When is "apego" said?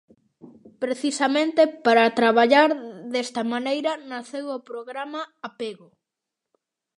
5.47-5.89